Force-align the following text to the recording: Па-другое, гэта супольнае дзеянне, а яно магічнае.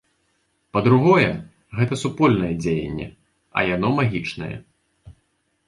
Па-другое, 0.77 1.27
гэта 1.81 1.93
супольнае 2.03 2.51
дзеянне, 2.63 3.07
а 3.57 3.67
яно 3.75 3.95
магічнае. 4.01 4.53